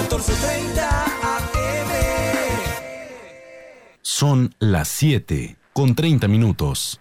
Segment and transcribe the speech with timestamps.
[0.00, 1.90] 1430 AM.
[4.00, 7.00] Son las 7 con 30 minutos.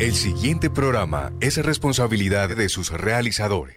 [0.00, 3.76] El siguiente programa es responsabilidad de sus realizadores.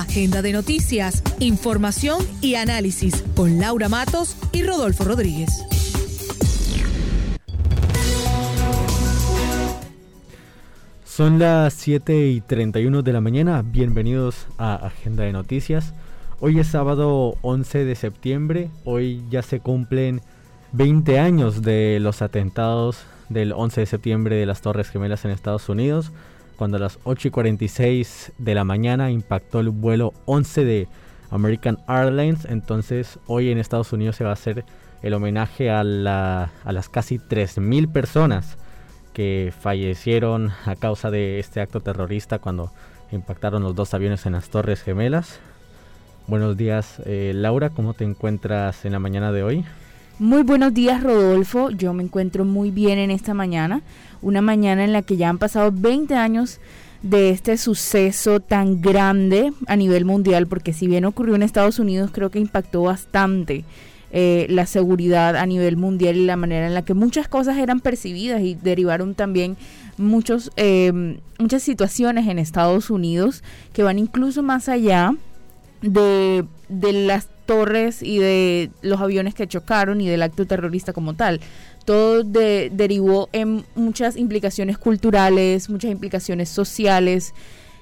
[0.00, 5.50] Agenda de noticias, información y análisis con Laura Matos y Rodolfo Rodríguez.
[11.04, 13.62] Son las 7 y 31 de la mañana.
[13.62, 15.92] Bienvenidos a Agenda de Noticias.
[16.40, 18.70] Hoy es sábado 11 de septiembre.
[18.86, 20.22] Hoy ya se cumplen
[20.72, 22.96] 20 años de los atentados
[23.28, 26.12] del 11 de septiembre de las Torres Gemelas en Estados Unidos
[26.62, 30.88] cuando a las 8 y 46 de la mañana impactó el vuelo 11 de
[31.32, 32.44] American Airlines.
[32.44, 34.64] Entonces hoy en Estados Unidos se va a hacer
[35.02, 38.58] el homenaje a, las casi 3.000 personas
[39.12, 42.70] que fallecieron a causa de este acto terrorista cuando
[43.10, 45.40] impactaron los dos aviones en las Torres Gemelas.
[46.28, 49.64] Buenos días eh, Laura, ¿cómo te encuentras en la mañana de hoy?
[50.22, 53.82] Muy buenos días Rodolfo, yo me encuentro muy bien en esta mañana,
[54.20, 56.60] una mañana en la que ya han pasado 20 años
[57.02, 62.12] de este suceso tan grande a nivel mundial, porque si bien ocurrió en Estados Unidos,
[62.12, 63.64] creo que impactó bastante
[64.12, 67.80] eh, la seguridad a nivel mundial y la manera en la que muchas cosas eran
[67.80, 69.56] percibidas y derivaron también
[69.98, 75.16] muchos, eh, muchas situaciones en Estados Unidos que van incluso más allá
[75.82, 81.14] de, de las torres y de los aviones que chocaron y del acto terrorista como
[81.14, 81.40] tal.
[81.84, 87.34] Todo derivó en muchas implicaciones culturales, muchas implicaciones sociales,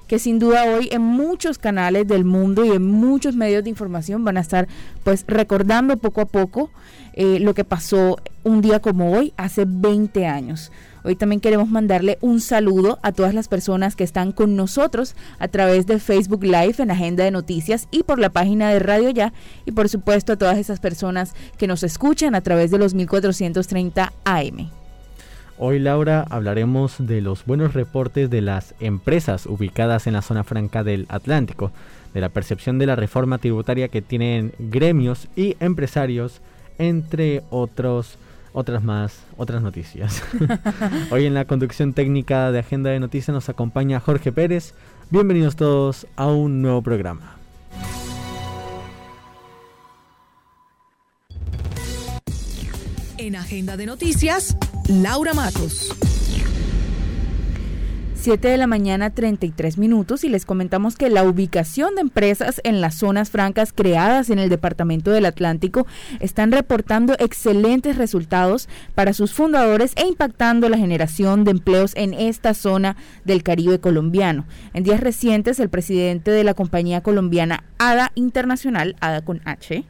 [0.07, 4.25] que sin duda hoy en muchos canales del mundo y en muchos medios de información
[4.25, 4.67] van a estar
[5.03, 6.69] pues recordando poco a poco
[7.13, 10.71] eh, lo que pasó un día como hoy, hace 20 años.
[11.03, 15.47] Hoy también queremos mandarle un saludo a todas las personas que están con nosotros a
[15.47, 19.33] través de Facebook Live en Agenda de Noticias y por la página de Radio Ya
[19.65, 24.13] y por supuesto a todas esas personas que nos escuchan a través de los 1430
[24.25, 24.69] AM.
[25.57, 30.83] Hoy Laura hablaremos de los buenos reportes de las empresas ubicadas en la zona franca
[30.83, 31.71] del Atlántico,
[32.13, 36.41] de la percepción de la reforma tributaria que tienen gremios y empresarios,
[36.77, 38.17] entre otros
[38.53, 40.23] otras más, otras noticias.
[41.11, 44.73] Hoy en la conducción técnica de Agenda de Noticias nos acompaña Jorge Pérez.
[45.09, 47.37] Bienvenidos todos a un nuevo programa.
[53.17, 54.57] En Agenda de Noticias,
[54.87, 56.20] Laura Matos.
[58.21, 62.79] 7 de la mañana 33 minutos y les comentamos que la ubicación de empresas en
[62.79, 65.87] las zonas francas creadas en el Departamento del Atlántico
[66.19, 72.53] están reportando excelentes resultados para sus fundadores e impactando la generación de empleos en esta
[72.53, 72.95] zona
[73.25, 74.45] del Caribe colombiano.
[74.75, 79.83] En días recientes, el presidente de la compañía colombiana ADA Internacional, ADA con H,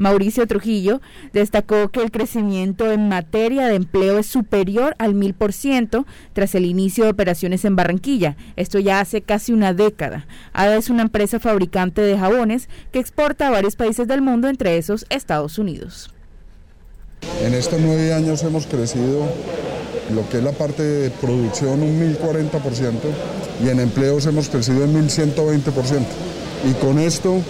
[0.00, 1.02] Mauricio Trujillo,
[1.34, 6.54] destacó que el crecimiento en materia de empleo es superior al mil por ciento tras
[6.54, 8.34] el inicio de operaciones en Barranquilla.
[8.56, 10.26] Esto ya hace casi una década.
[10.54, 14.78] ADA es una empresa fabricante de jabones que exporta a varios países del mundo, entre
[14.78, 16.10] esos Estados Unidos.
[17.44, 19.28] En estos nueve años hemos crecido
[20.14, 22.92] lo que es la parte de producción un 1040%
[23.62, 26.04] y en empleos hemos crecido en 1120%.
[26.70, 27.42] Y con esto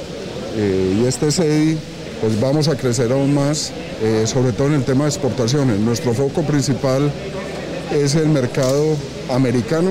[0.56, 1.78] eh, y este CEDI
[2.20, 3.72] pues vamos a crecer aún más,
[4.02, 5.78] eh, sobre todo en el tema de exportaciones.
[5.78, 7.10] Nuestro foco principal
[7.92, 8.96] es el mercado
[9.30, 9.90] americano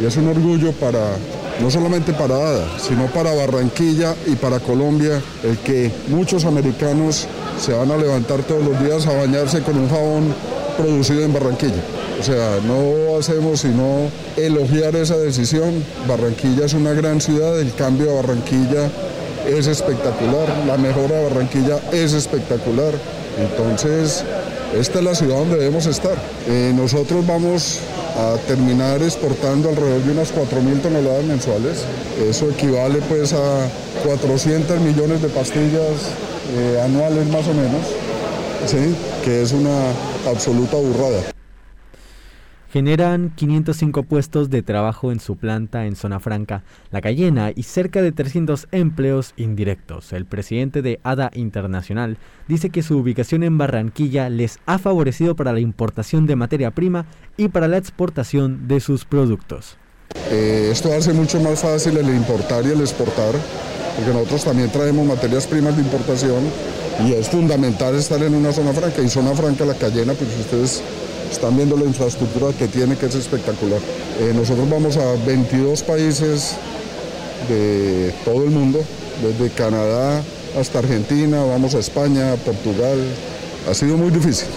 [0.00, 1.16] y es un orgullo para,
[1.60, 7.26] no solamente para ADA, sino para Barranquilla y para Colombia, el que muchos americanos
[7.60, 10.34] se van a levantar todos los días a bañarse con un jabón
[10.78, 11.82] producido en Barranquilla.
[12.18, 15.84] O sea, no hacemos sino elogiar esa decisión.
[16.08, 18.90] Barranquilla es una gran ciudad, el cambio de Barranquilla
[19.46, 22.94] es espectacular, la mejora de Barranquilla es espectacular.
[23.38, 24.24] Entonces,
[24.76, 26.14] esta es la ciudad donde debemos estar.
[26.48, 27.80] Eh, nosotros vamos
[28.16, 31.84] a terminar exportando alrededor de unas 4.000 toneladas mensuales.
[32.28, 33.68] Eso equivale pues a
[34.04, 36.12] 400 millones de pastillas
[36.56, 37.86] eh, anuales más o menos,
[38.66, 38.94] ¿sí?
[39.24, 39.76] que es una
[40.28, 41.39] absoluta burrada.
[42.72, 48.00] Generan 505 puestos de trabajo en su planta en Zona Franca, La Cayena, y cerca
[48.00, 50.12] de 300 empleos indirectos.
[50.12, 52.16] El presidente de ADA Internacional
[52.48, 57.06] dice que su ubicación en Barranquilla les ha favorecido para la importación de materia prima
[57.36, 59.76] y para la exportación de sus productos.
[60.30, 63.34] Eh, esto hace mucho más fácil el importar y el exportar,
[63.96, 66.44] porque nosotros también traemos materias primas de importación
[67.04, 69.02] y es fundamental estar en una zona franca.
[69.02, 70.82] Y zona franca, la Cayena, pues ustedes
[71.30, 73.80] están viendo la infraestructura que tiene, que es espectacular.
[74.20, 76.56] Eh, nosotros vamos a 22 países
[77.48, 78.80] de todo el mundo,
[79.22, 80.22] desde Canadá
[80.58, 82.98] hasta Argentina, vamos a España, Portugal.
[83.68, 84.48] Ha sido muy difícil.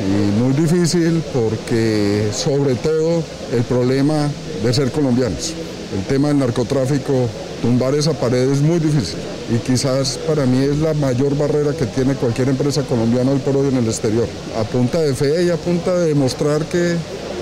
[0.00, 3.22] Y muy difícil porque sobre todo
[3.52, 4.30] el problema
[4.62, 5.52] de ser colombianos.
[5.94, 7.28] El tema del narcotráfico,
[7.62, 9.18] tumbar esa pared es muy difícil
[9.52, 13.56] y quizás para mí es la mayor barrera que tiene cualquier empresa colombiana hoy por
[13.56, 14.28] hoy en el exterior.
[14.56, 16.94] A punta de fe y a punta de demostrar que,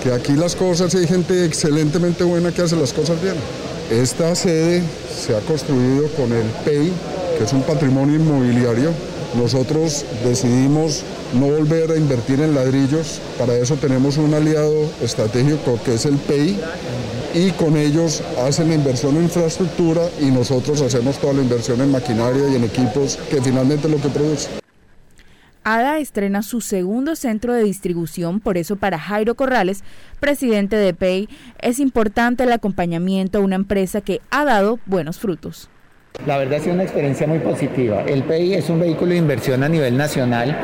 [0.03, 3.35] que aquí las cosas, hay gente excelentemente buena que hace las cosas bien.
[3.91, 4.83] Esta sede
[5.15, 6.91] se ha construido con el PEI,
[7.37, 8.91] que es un patrimonio inmobiliario.
[9.35, 11.03] Nosotros decidimos
[11.35, 16.17] no volver a invertir en ladrillos, para eso tenemos un aliado estratégico que es el
[16.17, 16.59] PEI,
[17.35, 21.91] y con ellos hacen la inversión en infraestructura y nosotros hacemos toda la inversión en
[21.91, 24.49] maquinaria y en equipos que finalmente es lo que produce.
[25.65, 29.85] ADA estrena su segundo centro de distribución, por eso para Jairo Corrales,
[30.19, 31.29] presidente de PEI,
[31.61, 35.69] es importante el acompañamiento a una empresa que ha dado buenos frutos.
[36.27, 38.03] La verdad ha sido una experiencia muy positiva.
[38.03, 40.57] El PEI es un vehículo de inversión a nivel nacional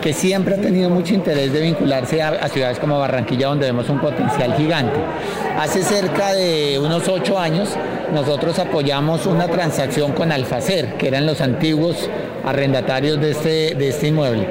[0.00, 4.00] que siempre ha tenido mucho interés de vincularse a, ciudades como Barranquilla, donde vemos un
[4.00, 4.98] potencial gigante.
[5.58, 7.76] Hace cerca de unos ocho años
[8.14, 12.08] nosotros apoyamos una transacción con Alfacer, que eran los antiguos
[12.44, 14.46] arrendatarios de este, este inmueble.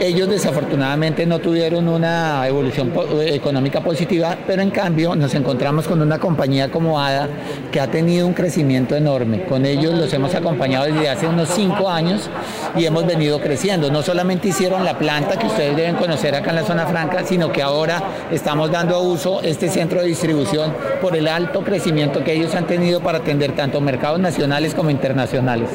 [0.00, 2.92] Ellos desafortunadamente no tuvieron una evolución
[3.26, 7.28] económica positiva, pero en cambio nos encontramos con una compañía como ADA
[7.72, 9.44] que ha tenido un crecimiento enorme.
[9.44, 12.30] Con ellos los hemos acompañado desde hace unos cinco años
[12.76, 13.90] y hemos venido creciendo.
[13.90, 17.50] No solamente hicieron la planta que ustedes deben conocer acá en la zona franca, sino
[17.50, 22.34] que ahora estamos dando a uso este centro de distribución por el alto crecimiento que
[22.34, 25.70] ellos han tenido para atender tanto mercados nacionales como internacionales.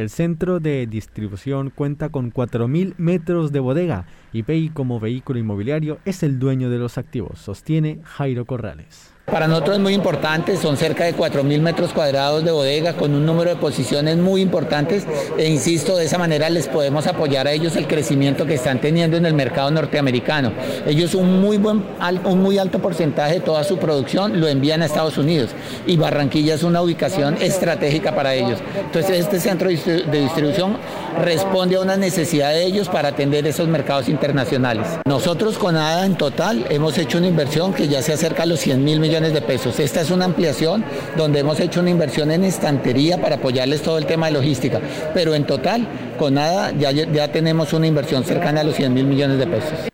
[0.00, 5.98] El centro de distribución cuenta con 4.000 metros de bodega y PEI como vehículo inmobiliario
[6.06, 9.12] es el dueño de los activos, sostiene Jairo Corrales.
[9.30, 13.24] Para nosotros es muy importante, son cerca de 4.000 metros cuadrados de bodega con un
[13.24, 15.06] número de posiciones muy importantes
[15.38, 19.16] e insisto, de esa manera les podemos apoyar a ellos el crecimiento que están teniendo
[19.16, 20.52] en el mercado norteamericano.
[20.84, 21.84] Ellos un muy, buen,
[22.24, 25.50] un muy alto porcentaje de toda su producción lo envían a Estados Unidos
[25.86, 28.58] y Barranquilla es una ubicación estratégica para ellos.
[28.76, 30.76] Entonces este centro de distribución
[31.18, 34.86] responde a una necesidad de ellos para atender esos mercados internacionales.
[35.04, 38.60] Nosotros con ADA en total hemos hecho una inversión que ya se acerca a los
[38.60, 39.78] 100 mil millones de pesos.
[39.80, 40.84] Esta es una ampliación
[41.16, 44.80] donde hemos hecho una inversión en estantería para apoyarles todo el tema de logística,
[45.14, 45.86] pero en total,
[46.18, 49.89] con nada, ya, ya tenemos una inversión cercana a los 100 mil millones de pesos.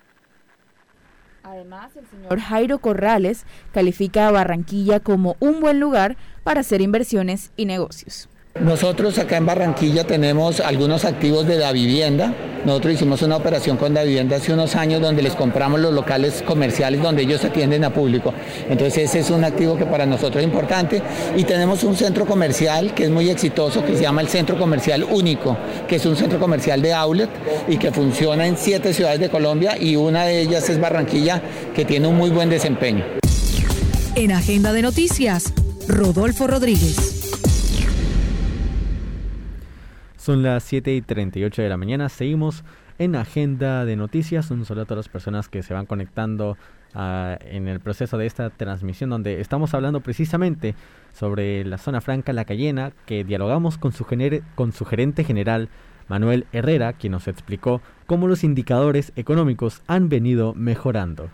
[2.40, 8.28] Jairo Corrales califica a Barranquilla como un buen lugar para hacer inversiones y negocios.
[8.60, 12.32] Nosotros acá en Barranquilla tenemos algunos activos de la vivienda.
[12.64, 16.42] Nosotros hicimos una operación con la vivienda hace unos años donde les compramos los locales
[16.44, 18.32] comerciales donde ellos atienden a público.
[18.68, 21.02] Entonces ese es un activo que para nosotros es importante.
[21.36, 25.04] Y tenemos un centro comercial que es muy exitoso que se llama el Centro Comercial
[25.04, 27.30] Único, que es un centro comercial de outlet
[27.68, 31.42] y que funciona en siete ciudades de Colombia y una de ellas es Barranquilla
[31.74, 33.04] que tiene un muy buen desempeño.
[34.14, 35.52] En Agenda de Noticias,
[35.86, 37.15] Rodolfo Rodríguez.
[40.26, 42.08] Son las 7 y 38 de la mañana.
[42.08, 42.64] Seguimos
[42.98, 44.50] en Agenda de Noticias.
[44.50, 46.58] Un saludo a todas las personas que se van conectando
[46.94, 50.74] ah, en el proceso de esta transmisión, donde estamos hablando precisamente
[51.12, 54.04] sobre la zona franca La Cayena, que dialogamos con su,
[54.56, 55.68] con su gerente general,
[56.08, 61.30] Manuel Herrera, quien nos explicó cómo los indicadores económicos han venido mejorando.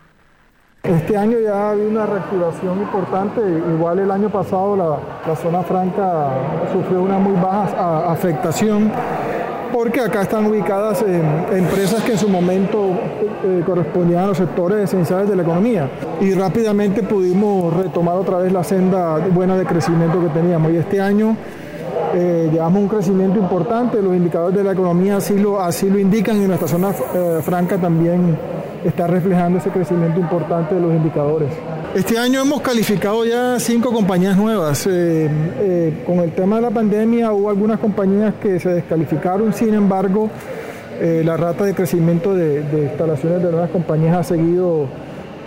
[0.83, 3.39] Este año ya ha una reactivación importante,
[3.73, 6.27] igual el año pasado la, zona franca
[6.73, 8.91] sufrió una muy baja afectación
[9.71, 11.01] porque acá están ubicadas
[11.53, 12.89] empresas que en su momento
[13.45, 15.89] eh, correspondían a los sectores esenciales de la economía.
[16.19, 20.73] Y rápidamente pudimos retomar otra vez la senda buena de crecimiento que teníamos.
[20.73, 21.37] Y este año
[22.13, 26.35] eh, llevamos un crecimiento importante, los indicadores de la economía así lo, así lo indican
[26.43, 28.37] y nuestra zona eh, franca también
[28.85, 31.49] está reflejando ese crecimiento importante de los indicadores.
[31.95, 34.87] Este año hemos calificado ya cinco compañías nuevas.
[34.87, 39.73] Eh, eh, con el tema de la pandemia hubo algunas compañías que se descalificaron, sin
[39.73, 40.29] embargo,
[41.01, 44.85] Eh, la rata de crecimiento de, instalaciones de nuevas compañías ha seguido,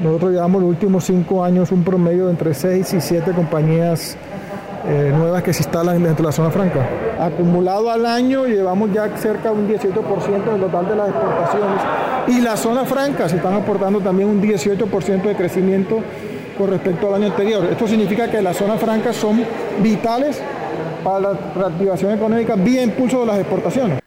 [0.00, 4.18] nosotros llevamos los últimos cinco años un promedio de entre seis y siete compañías
[4.88, 6.86] eh, nuevas que se instalan dentro de la zona franca.
[7.18, 11.82] Acumulado al año llevamos ya cerca de un 18% del total de las exportaciones
[12.28, 16.00] y la zona franca se están aportando también un 18% de crecimiento
[16.56, 17.64] con respecto al año anterior.
[17.70, 19.44] Esto significa que las zonas francas son
[19.82, 20.40] vitales
[21.02, 24.00] para la reactivación económica vía impulso de las exportaciones.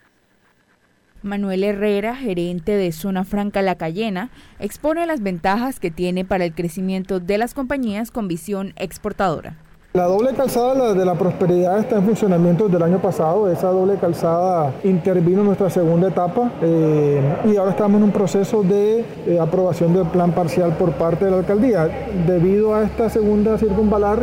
[1.22, 6.54] Manuel Herrera, gerente de Zona Franca La Cayena, expone las ventajas que tiene para el
[6.54, 9.58] crecimiento de las compañías con visión exportadora.
[9.94, 13.52] La doble calzada de la prosperidad está en funcionamiento desde el año pasado.
[13.52, 17.20] Esa doble calzada intervino en nuestra segunda etapa eh,
[17.52, 21.32] y ahora estamos en un proceso de eh, aprobación del plan parcial por parte de
[21.32, 21.90] la alcaldía.
[22.28, 24.20] Debido a esta segunda circunvalar,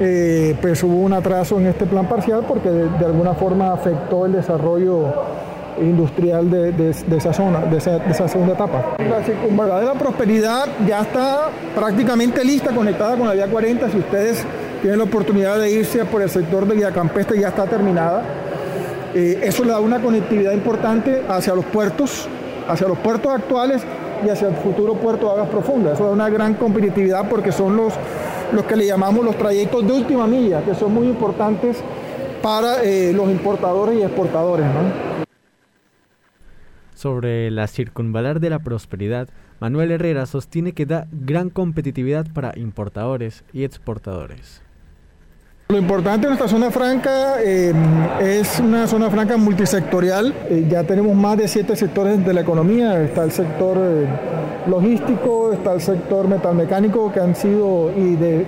[0.00, 4.32] eh, pues hubo un atraso en este plan parcial porque de alguna forma afectó el
[4.32, 5.12] desarrollo
[5.80, 8.96] industrial de, esa zona, de esa, segunda etapa.
[8.98, 13.88] La circunvalar de la prosperidad ya está prácticamente lista, conectada con la vía 40.
[13.90, 14.44] Si ustedes
[14.82, 18.24] tienen la oportunidad de irse por el sector de Vía Campestre, ya está terminada.
[19.14, 22.28] Eh, eso le da una conectividad importante hacia los puertos,
[22.68, 23.82] hacia los puertos actuales
[24.26, 25.94] y hacia el futuro puerto de aguas profundas.
[25.94, 27.94] Eso da una gran competitividad porque son los,
[28.52, 31.76] los que le llamamos los trayectos de última milla, que son muy importantes
[32.42, 34.66] para eh, los importadores y exportadores.
[36.96, 39.28] Sobre la circunvalar de la prosperidad,
[39.60, 44.61] Manuel Herrera sostiene que da gran competitividad para importadores y exportadores.
[45.72, 47.72] Lo importante de nuestra zona franca eh,
[48.20, 50.34] es una zona franca multisectorial.
[50.50, 53.02] Eh, ya tenemos más de siete sectores de la economía.
[53.02, 54.06] Está el sector eh,
[54.68, 58.46] logístico, está el sector metalmecánico que han sido y de,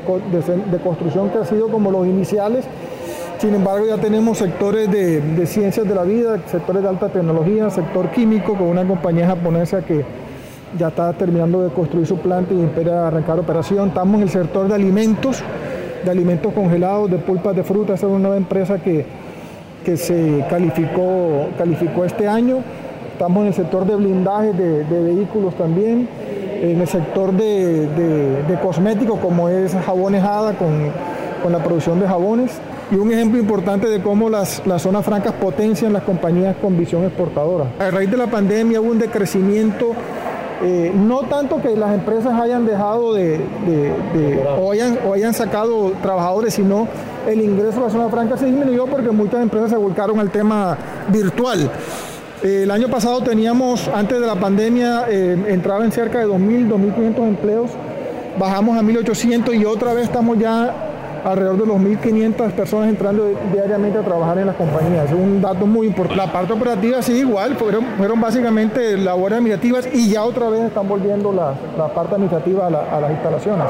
[0.70, 2.66] de construcción que han sido como los iniciales
[3.38, 8.10] sin embargo, ya tenemos sectores de, ciencias de la vida, sectores de alta tecnología, sector
[8.10, 10.04] químico, con una compañía japonesa que
[10.78, 13.88] ya está terminando de construir su planta y espera arrancar operación.
[13.88, 15.42] Estamos en el sector de alimentos,
[16.04, 17.94] de alimentos congelados, de pulpas de fruta.
[17.94, 19.04] Esa es una nueva empresa que,
[19.84, 22.58] que se calificó, calificó este año.
[23.12, 26.08] Estamos en el sector de blindaje de, vehículos también,
[26.60, 30.90] en el sector de, de, cosméticos como es jabonejada con,
[31.42, 35.92] con la producción de jabones y un ejemplo importante de cómo las, zonas francas potencian
[35.92, 37.66] las compañías con visión exportadora.
[37.78, 39.92] A raíz de la pandemia hubo un decrecimiento,
[40.66, 43.38] eh, no tanto que las empresas hayan dejado de,
[44.58, 44.72] o,
[45.12, 46.88] hayan, sacado trabajadores, sino
[47.28, 50.78] el ingreso a la zona franca se disminuyó porque muchas empresas se volcaron al tema
[51.08, 51.70] virtual.
[52.42, 56.68] Eh, el año pasado teníamos, antes de la pandemia, eh, entraba en cerca de 2.000,
[56.70, 57.70] 2.500 empleos,
[58.38, 60.93] bajamos a 1.800 y otra vez estamos ya
[61.24, 65.06] alrededor de los 1.500 personas entrando diariamente a trabajar en las compañías.
[65.06, 66.24] Es un dato muy importante.
[66.24, 70.86] La parte operativa sí igual, fueron, fueron básicamente labores administrativas y ya otra vez están
[70.88, 71.54] volviendo la,
[71.94, 73.68] parte administrativa a, a las instalaciones.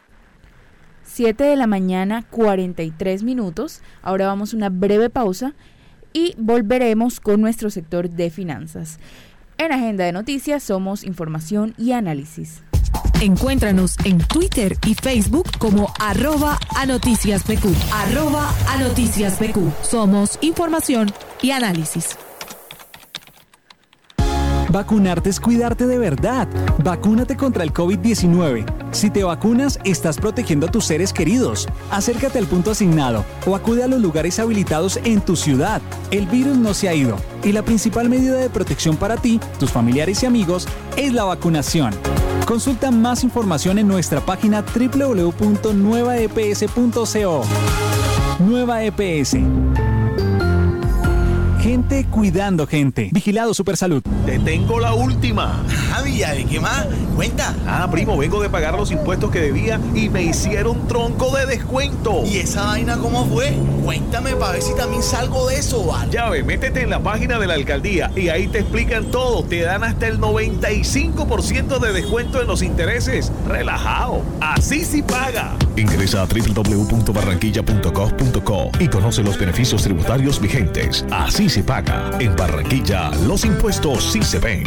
[1.05, 3.83] 7 de la mañana, 43 minutos.
[4.03, 5.55] Ahora vamos a una breve pausa
[6.13, 8.99] y volveremos con nuestro sector de finanzas.
[9.59, 12.65] En Agenda de Noticias somos información y análisis.
[13.21, 17.43] Encuéntranos en Twitter y Facebook como arroba a noticias.
[17.93, 19.39] Arroba a noticias.
[19.83, 21.13] Somos información
[21.43, 22.17] y análisis.
[24.75, 26.49] Vacunarte es cuidarte de verdad.
[26.83, 28.65] Vacúnate contra el COVID-19.
[28.91, 31.69] Si te vacunas, estás protegiendo a tus seres queridos.
[31.93, 35.81] Acércate al punto asignado o acude a los lugares habilitados en tu ciudad.
[36.11, 39.71] El virus no se ha ido y la principal medida de protección para ti, tus
[39.71, 41.95] familiares y amigos es la vacunación.
[42.45, 47.45] Consulta más información en nuestra página www.nuevaeps.co.
[48.41, 49.37] Nueva EPS
[51.85, 53.11] Gente cuidando gente.
[53.13, 54.03] Vigilado Supersalud.
[54.25, 55.63] Te tengo la última.
[55.91, 56.87] Javi, ah, ¿de qué más?
[57.15, 57.55] Cuenta.
[57.67, 62.23] Ah, primo, vengo de pagar los impuestos que debía y me hicieron tronco de descuento.
[62.25, 63.53] ¿Y esa vaina cómo fue?
[63.85, 66.11] Cuéntame para ver si también salgo de eso, ¿vale?
[66.11, 69.45] Ya ve, métete en la página de la alcaldía y ahí te explican todo.
[69.45, 73.31] Te dan hasta el 95% de descuento en los intereses.
[73.47, 74.23] Relajado.
[74.41, 75.53] Así sí paga.
[75.77, 81.05] Ingresa a www.barranquilla.gov.co y conoce los beneficios tributarios vigentes.
[81.11, 82.11] Así se paga.
[82.21, 84.63] En Barranquilla, los impuestos sí se ven.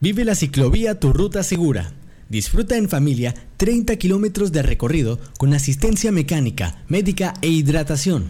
[0.00, 1.92] Vive la ciclovía Tu Ruta Segura.
[2.28, 8.24] Disfruta en familia 30 kilómetros de recorrido con asistencia mecánica, médica e hidratación.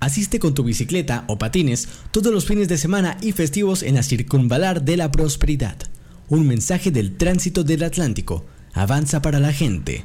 [0.00, 4.02] Asiste con tu bicicleta o patines todos los fines de semana y festivos en la
[4.02, 5.76] Circunvalar de la Prosperidad.
[6.28, 8.44] Un mensaje del tránsito del Atlántico.
[8.74, 10.04] Avanza para la gente.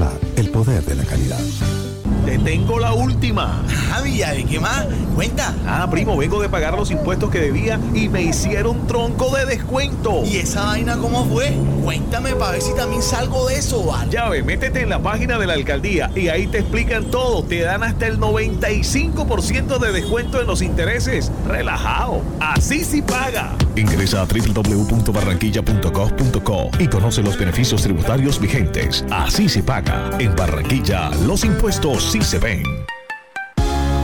[0.35, 1.39] el poder de la calidad.
[2.25, 3.63] Te tengo la última.
[3.89, 4.85] Javi, ¿de qué más?
[5.15, 5.55] Cuenta.
[5.65, 10.23] Ah, primo, vengo de pagar los impuestos que debía y me hicieron tronco de descuento.
[10.23, 11.53] ¿Y esa vaina cómo fue?
[11.83, 14.11] Cuéntame para ver si también salgo de eso, ¿vale?
[14.11, 17.43] Ya ve, métete en la página de la alcaldía y ahí te explican todo.
[17.43, 21.31] Te dan hasta el 95% de descuento en los intereses.
[21.47, 22.21] Relajado.
[22.39, 23.55] Así sí paga.
[23.75, 29.03] Ingresa a www.barranquilla.gov.co y conoce los beneficios tributarios vigentes.
[29.09, 30.11] Así se paga.
[30.19, 32.80] En Barranquilla, los impuestos sí se ven.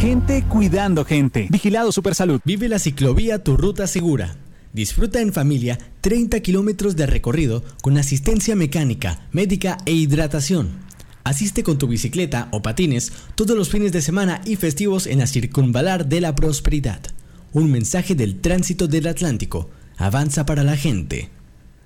[0.00, 1.46] Gente cuidando gente.
[1.50, 2.40] Vigilado Supersalud.
[2.42, 4.34] Vive la ciclovía Tu Ruta Segura.
[4.72, 10.70] Disfruta en familia 30 kilómetros de recorrido con asistencia mecánica, médica e hidratación.
[11.22, 15.26] Asiste con tu bicicleta o patines todos los fines de semana y festivos en la
[15.26, 17.02] Circunvalar de la Prosperidad.
[17.52, 19.68] Un mensaje del tránsito del Atlántico.
[19.98, 21.28] Avanza para la gente.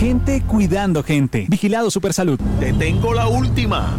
[0.00, 1.44] Gente cuidando gente.
[1.50, 2.40] Vigilado Supersalud.
[2.58, 3.98] Te tengo la última.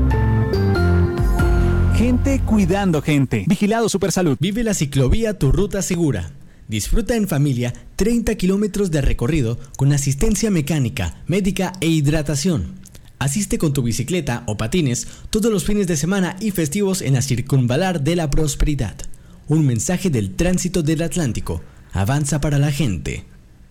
[2.01, 3.45] Gente cuidando gente.
[3.45, 4.35] Vigilado Supersalud.
[4.39, 6.31] Vive la ciclovía Tu Ruta Segura.
[6.67, 12.73] Disfruta en familia 30 kilómetros de recorrido con asistencia mecánica, médica e hidratación.
[13.19, 17.21] Asiste con tu bicicleta o patines todos los fines de semana y festivos en la
[17.21, 18.95] Circunvalar de la Prosperidad.
[19.47, 21.61] Un mensaje del tránsito del Atlántico.
[21.93, 23.25] Avanza para la gente.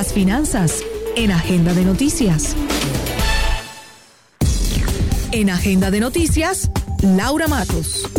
[0.00, 0.82] Las finanzas
[1.14, 2.56] en Agenda de Noticias.
[5.30, 6.70] En Agenda de Noticias,
[7.02, 8.10] Laura Matos.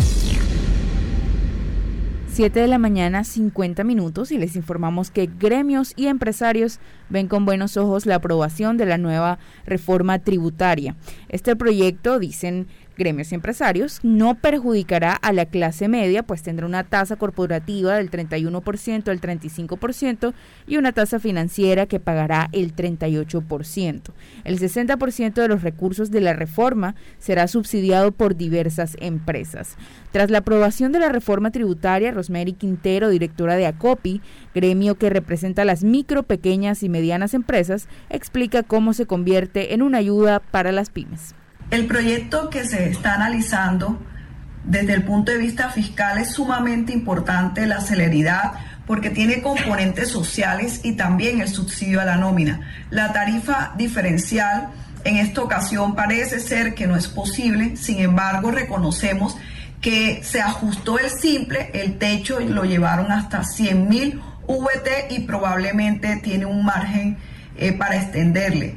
[2.31, 7.45] 7 de la mañana, 50 minutos, y les informamos que gremios y empresarios ven con
[7.45, 10.95] buenos ojos la aprobación de la nueva reforma tributaria.
[11.29, 12.67] Este proyecto, dicen
[13.01, 18.09] gremios y empresarios, no perjudicará a la clase media, pues tendrá una tasa corporativa del
[18.09, 20.33] 31% al 35%
[20.67, 24.01] y una tasa financiera que pagará el 38%.
[24.43, 29.77] El 60% de los recursos de la reforma será subsidiado por diversas empresas.
[30.11, 34.21] Tras la aprobación de la reforma tributaria, Rosemary Quintero, directora de ACOPI,
[34.53, 39.81] gremio que representa a las micro, pequeñas y medianas empresas, explica cómo se convierte en
[39.81, 41.35] una ayuda para las pymes.
[41.71, 43.97] El proyecto que se está analizando
[44.65, 48.51] desde el punto de vista fiscal es sumamente importante la celeridad
[48.85, 52.59] porque tiene componentes sociales y también el subsidio a la nómina.
[52.89, 54.67] La tarifa diferencial
[55.05, 59.37] en esta ocasión parece ser que no es posible, sin embargo reconocemos
[59.79, 66.17] que se ajustó el simple, el techo lo llevaron hasta 100 mil VT y probablemente
[66.17, 67.17] tiene un margen
[67.57, 68.75] eh, para extenderle.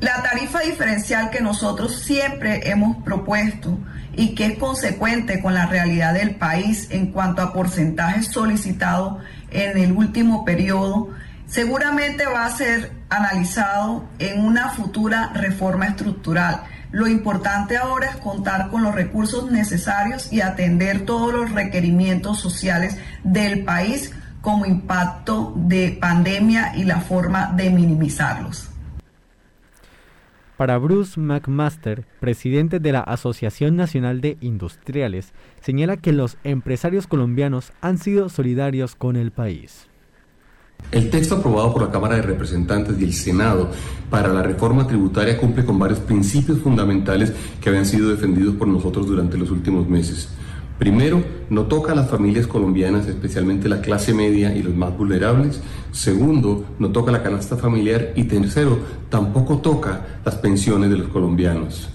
[0.00, 3.78] La tarifa diferencial que nosotros siempre hemos propuesto
[4.16, 9.78] y que es consecuente con la realidad del país en cuanto a porcentajes solicitados en
[9.78, 11.10] el último periodo,
[11.46, 16.62] seguramente va a ser analizado en una futura reforma estructural.
[16.90, 22.96] Lo importante ahora es contar con los recursos necesarios y atender todos los requerimientos sociales
[23.22, 28.73] del país como impacto de pandemia y la forma de minimizarlos.
[30.56, 37.72] Para Bruce McMaster, presidente de la Asociación Nacional de Industriales, señala que los empresarios colombianos
[37.80, 39.88] han sido solidarios con el país.
[40.92, 43.70] El texto aprobado por la Cámara de Representantes y el Senado
[44.10, 49.08] para la reforma tributaria cumple con varios principios fundamentales que habían sido defendidos por nosotros
[49.08, 50.28] durante los últimos meses.
[50.84, 55.62] Primero, no toca a las familias colombianas, especialmente la clase media y los más vulnerables.
[55.92, 58.12] Segundo, no toca la canasta familiar.
[58.16, 61.88] Y tercero, tampoco toca las pensiones de los colombianos.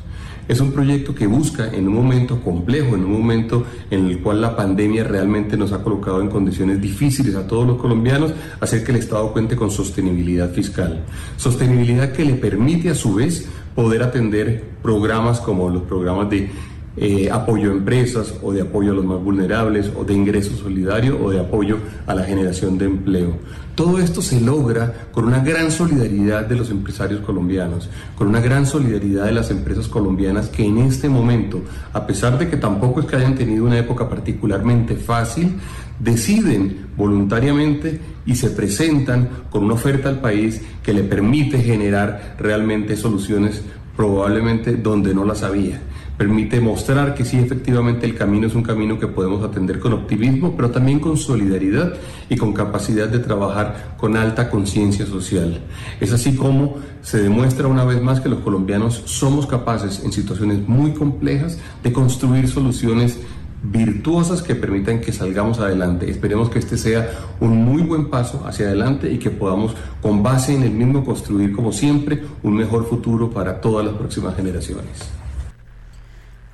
[0.47, 4.41] Es un proyecto que busca en un momento complejo, en un momento en el cual
[4.41, 8.91] la pandemia realmente nos ha colocado en condiciones difíciles a todos los colombianos, hacer que
[8.91, 11.03] el Estado cuente con sostenibilidad fiscal.
[11.37, 16.49] Sostenibilidad que le permite a su vez poder atender programas como los programas de
[16.97, 21.23] eh, apoyo a empresas o de apoyo a los más vulnerables o de ingreso solidario
[21.23, 23.37] o de apoyo a la generación de empleo.
[23.75, 28.65] Todo esto se logra con una gran solidaridad de los empresarios colombianos, con una gran
[28.65, 31.61] solidaridad de las empresas colombianas que en este momento,
[31.93, 35.55] a pesar de que tampoco es que hayan tenido una época particularmente fácil,
[35.99, 42.97] deciden voluntariamente y se presentan con una oferta al país que le permite generar realmente
[42.97, 43.61] soluciones
[43.95, 45.81] probablemente donde no las había
[46.19, 50.53] permite mostrar que sí, efectivamente el camino es un camino que podemos atender con optimismo,
[50.53, 51.93] pero también con solidaridad
[52.29, 55.61] y con capacidad de trabajar con alta conciencia social.
[56.01, 60.67] Es así como se demuestra una vez más que los colombianos somos capaces en situaciones
[60.67, 63.17] muy complejas de construir soluciones
[63.63, 66.11] virtuosas que permitan que salgamos adelante.
[66.11, 70.53] Esperemos que este sea un muy buen paso hacia adelante y que podamos, con base
[70.53, 75.18] en el mismo, construir, como siempre, un mejor futuro para todas las próximas generaciones.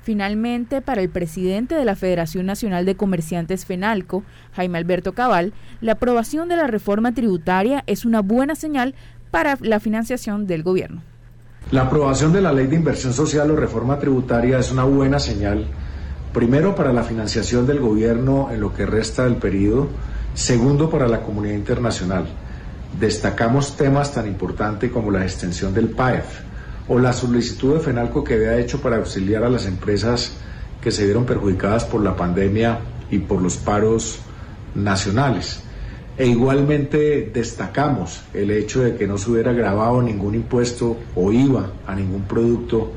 [0.06, 5.94] Finalmente, para el presidente de la Federación Nacional de Comerciantes FENALCO, Jaime Alberto Cabal, la
[5.94, 8.94] aprobación de la reforma tributaria es una buena señal
[9.32, 11.02] para la financiación del gobierno.
[11.72, 15.66] La aprobación de la Ley de Inversión Social o reforma tributaria es una buena señal,
[16.32, 19.88] primero para la financiación del gobierno en lo que resta del periodo,
[20.34, 22.26] segundo para la comunidad internacional.
[23.00, 26.45] Destacamos temas tan importantes como la extensión del PAEF,
[26.88, 30.32] o la solicitud de FENALCO que había hecho para auxiliar a las empresas
[30.80, 32.78] que se vieron perjudicadas por la pandemia
[33.10, 34.20] y por los paros
[34.74, 35.62] nacionales.
[36.18, 41.72] E igualmente destacamos el hecho de que no se hubiera grabado ningún impuesto o IVA
[41.86, 42.92] a ningún producto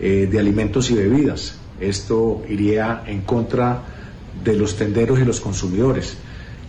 [0.00, 1.58] eh, de alimentos y bebidas.
[1.80, 3.82] Esto iría en contra
[4.44, 6.16] de los tenderos y los consumidores.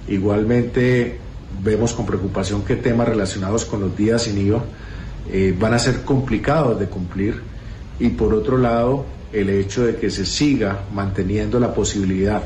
[0.08, 1.20] Igualmente
[1.62, 4.64] vemos con preocupación que temas relacionados con los días sin IVA
[5.32, 7.42] eh, van a ser complicados de cumplir
[8.00, 12.44] y por otro lado el hecho de que se siga manteniendo la posibilidad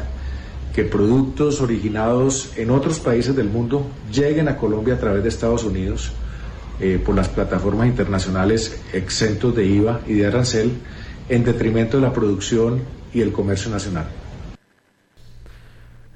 [0.73, 5.63] que productos originados en otros países del mundo lleguen a Colombia a través de Estados
[5.63, 6.11] Unidos
[6.79, 10.73] eh, por las plataformas internacionales exentos de IVA y de arancel
[11.29, 14.05] en detrimento de la producción y el comercio nacional.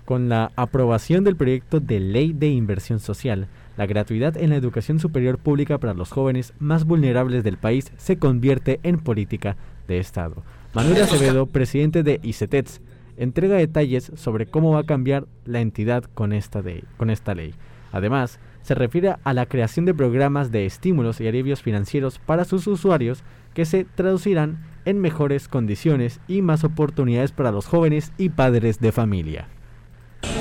[0.05, 3.47] Con la aprobación del proyecto de ley de inversión social,
[3.81, 8.19] la gratuidad en la educación superior pública para los jóvenes más vulnerables del país se
[8.19, 10.43] convierte en política de Estado.
[10.75, 12.79] Manuel Acevedo, presidente de ICETEX,
[13.17, 16.61] entrega detalles sobre cómo va a cambiar la entidad con esta,
[16.97, 17.55] con esta ley.
[17.91, 22.67] Además, se refiere a la creación de programas de estímulos y alivios financieros para sus
[22.67, 23.23] usuarios
[23.55, 28.91] que se traducirán en mejores condiciones y más oportunidades para los jóvenes y padres de
[28.91, 29.47] familia.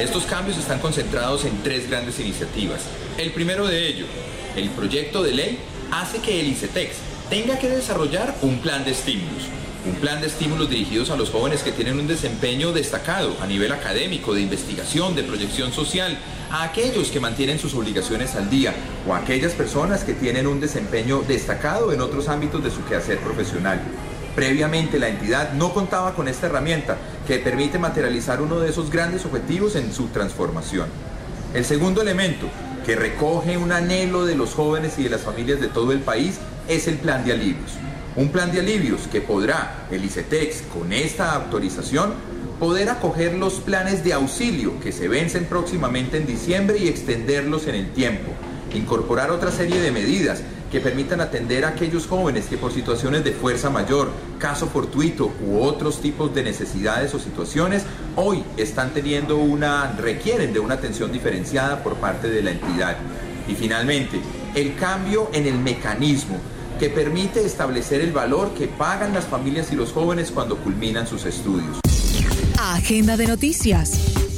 [0.01, 2.81] Estos cambios están concentrados en tres grandes iniciativas.
[3.19, 4.09] El primero de ellos,
[4.57, 5.59] el proyecto de ley
[5.93, 6.97] hace que el ICETEX
[7.29, 9.45] tenga que desarrollar un plan de estímulos.
[9.87, 13.73] Un plan de estímulos dirigidos a los jóvenes que tienen un desempeño destacado a nivel
[13.73, 16.19] académico, de investigación, de proyección social,
[16.51, 18.75] a aquellos que mantienen sus obligaciones al día
[19.07, 23.19] o a aquellas personas que tienen un desempeño destacado en otros ámbitos de su quehacer
[23.19, 23.81] profesional.
[24.35, 29.25] Previamente la entidad no contaba con esta herramienta que permite materializar uno de esos grandes
[29.25, 30.87] objetivos en su transformación.
[31.53, 32.47] El segundo elemento,
[32.87, 36.39] que recoge un anhelo de los jóvenes y de las familias de todo el país,
[36.69, 37.73] es el plan de alivios.
[38.17, 42.15] Un plan de alivios que podrá el ICETEX con esta autorización
[42.61, 47.75] poder acoger los planes de auxilio que se vencen próximamente en diciembre y extenderlos en
[47.75, 48.33] el tiempo,
[48.75, 53.33] incorporar otra serie de medidas que permitan atender a aquellos jóvenes que por situaciones de
[53.33, 57.83] fuerza mayor, caso fortuito u otros tipos de necesidades o situaciones
[58.17, 62.97] hoy están teniendo una requieren de una atención diferenciada por parte de la entidad.
[63.49, 64.21] Y finalmente,
[64.55, 66.39] el cambio en el mecanismo
[66.79, 71.27] que permite establecer el valor que pagan las familias y los jóvenes cuando culminan sus
[71.27, 71.81] estudios.
[72.59, 74.30] Agenda de noticias.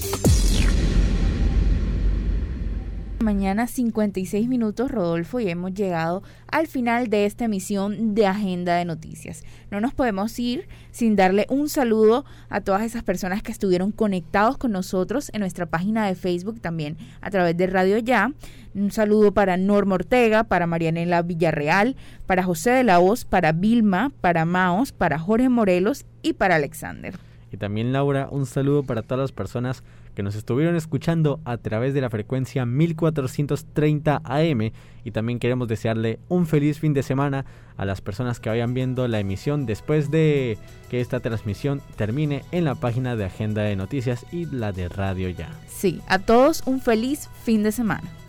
[3.22, 8.84] Mañana 56 minutos, Rodolfo, y hemos llegado al final de esta emisión de Agenda de
[8.84, 9.44] Noticias.
[9.70, 14.58] No nos podemos ir sin darle un saludo a todas esas personas que estuvieron conectados
[14.58, 18.32] con nosotros en nuestra página de Facebook, también a través de Radio Ya.
[18.74, 21.94] Un saludo para Norma Ortega, para Marianela Villarreal,
[22.26, 27.14] para José de la Hoz, para Vilma, para Maos, para Jorge Morelos y para Alexander.
[27.52, 31.94] Y también Laura, un saludo para todas las personas que nos estuvieron escuchando a través
[31.94, 34.72] de la frecuencia 1430 AM
[35.04, 37.44] y también queremos desearle un feliz fin de semana
[37.76, 40.58] a las personas que vayan viendo la emisión después de
[40.90, 45.28] que esta transmisión termine en la página de Agenda de Noticias y la de Radio
[45.30, 45.50] Ya.
[45.66, 48.21] Sí, a todos un feliz fin de semana.